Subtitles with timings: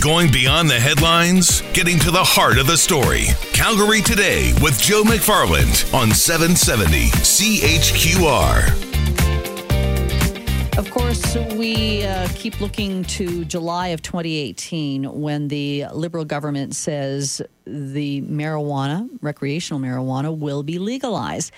[0.00, 3.26] Going beyond the headlines, getting to the heart of the story.
[3.52, 8.88] Calgary Today with Joe McFarland on 770 CHQR.
[10.78, 17.42] Of course, we uh, keep looking to July of 2018 when the Liberal government says
[17.66, 21.52] the marijuana, recreational marijuana, will be legalized.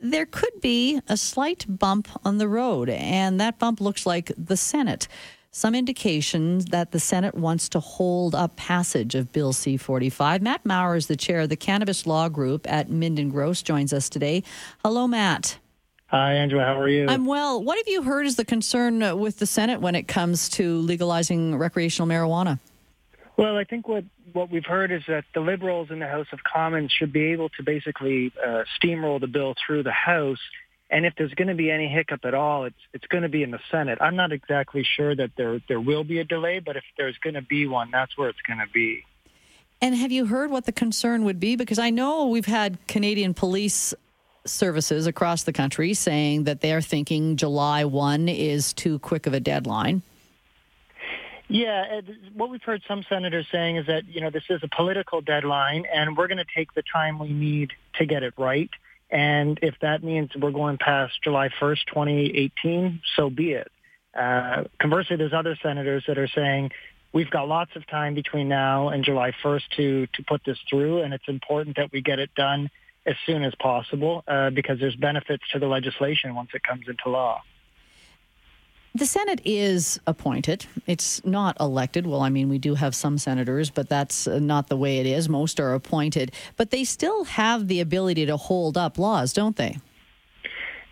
[0.00, 4.56] There could be a slight bump on the road, and that bump looks like the
[4.56, 5.08] Senate
[5.52, 10.42] some indications that the Senate wants to hold up passage of Bill C 45.
[10.42, 14.08] Matt Maurer is the chair of the Cannabis Law Group at Minden Gross, joins us
[14.08, 14.42] today.
[14.84, 15.58] Hello, Matt.
[16.06, 16.64] Hi, Angela.
[16.64, 17.06] How are you?
[17.08, 17.62] I'm well.
[17.62, 21.56] What have you heard is the concern with the Senate when it comes to legalizing
[21.56, 22.58] recreational marijuana?
[23.36, 26.40] Well, I think what, what we've heard is that the Liberals in the House of
[26.42, 30.40] Commons should be able to basically uh, steamroll the bill through the House
[30.90, 33.42] and if there's going to be any hiccup at all, it's it's going to be
[33.42, 33.98] in the Senate.
[34.00, 37.34] I'm not exactly sure that there there will be a delay, but if there's going
[37.34, 39.04] to be one, that's where it's going to be.
[39.82, 41.56] And have you heard what the concern would be?
[41.56, 43.94] Because I know we've had Canadian police
[44.44, 49.40] services across the country saying that they're thinking July 1 is too quick of a
[49.40, 50.02] deadline.
[51.48, 52.02] Yeah,
[52.34, 55.84] what we've heard some senators saying is that, you know, this is a political deadline
[55.92, 58.70] and we're going to take the time we need to get it right.
[59.10, 63.70] And if that means we're going past July 1st, 2018, so be it.
[64.14, 66.70] Uh, conversely, there's other senators that are saying
[67.12, 71.02] we've got lots of time between now and July 1st to, to put this through,
[71.02, 72.70] and it's important that we get it done
[73.06, 77.08] as soon as possible uh, because there's benefits to the legislation once it comes into
[77.08, 77.40] law.
[78.92, 80.66] The Senate is appointed.
[80.86, 82.06] It's not elected.
[82.06, 85.06] Well, I mean, we do have some senators, but that's uh, not the way it
[85.06, 85.28] is.
[85.28, 86.32] Most are appointed.
[86.56, 89.78] But they still have the ability to hold up laws, don't they?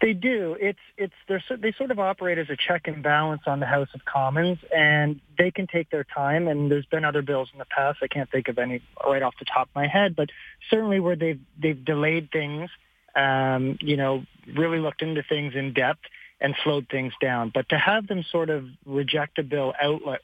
[0.00, 0.56] They do.
[0.60, 1.14] It's it's
[1.58, 5.20] they sort of operate as a check and balance on the House of Commons, and
[5.36, 6.46] they can take their time.
[6.46, 7.98] And there's been other bills in the past.
[8.00, 10.30] I can't think of any right off the top of my head, but
[10.70, 12.70] certainly where they've they've delayed things,
[13.16, 14.22] um, you know,
[14.54, 16.04] really looked into things in depth
[16.41, 17.50] and slowed things down.
[17.53, 19.72] But to have them sort of reject a bill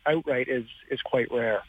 [0.07, 1.63] outright, is, is quite rare.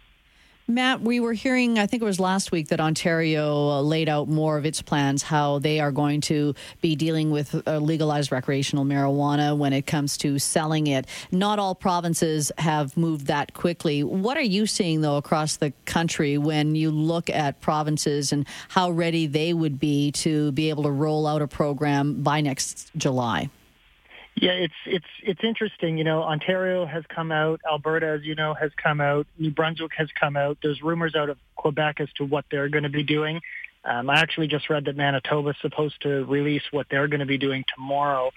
[0.68, 4.28] Matt, we were hearing, I think it was last week, that Ontario uh, laid out
[4.28, 8.84] more of its plans, how they are going to be dealing with uh, legalized recreational
[8.84, 11.06] marijuana when it comes to selling it.
[11.32, 14.04] Not all provinces have moved that quickly.
[14.04, 18.90] What are you seeing, though, across the country when you look at provinces and how
[18.90, 23.52] ready they would be to be able to roll out a program by next July?
[24.36, 25.98] Yeah, it's it's it's interesting.
[25.98, 29.94] You know, Ontario has come out, Alberta, as you know, has come out, New Brunswick
[29.98, 30.58] has come out.
[30.62, 33.40] There's rumors out of Quebec as to what they're going to be doing.
[33.86, 37.26] Um, I actually just read that Manitoba is supposed to release what they're going to
[37.26, 38.32] be doing tomorrow.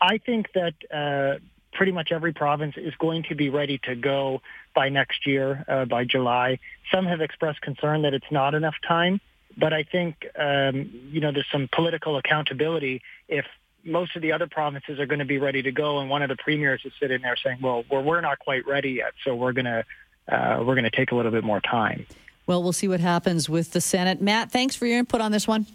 [0.00, 1.40] I think that uh,
[1.72, 4.42] pretty much every province is going to be ready to go
[4.74, 6.58] by next year, uh, by July.
[6.92, 9.20] Some have expressed concern that it's not enough time,
[9.56, 13.46] but I think um, you know there's some political accountability if
[13.84, 16.28] most of the other provinces are going to be ready to go, and one of
[16.28, 19.52] the premiers is sitting there saying, "Well, we're, we're not quite ready yet, so we're
[19.52, 19.84] going to
[20.28, 22.06] uh, we're going to take a little bit more time."
[22.46, 24.20] Well, we'll see what happens with the Senate.
[24.20, 25.66] Matt, thanks for your input on this one.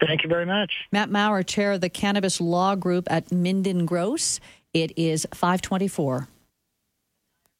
[0.00, 0.72] Thank you very much.
[0.92, 4.40] Matt Maurer, chair of the Cannabis Law Group at Minden Gross.
[4.74, 6.28] It is 524.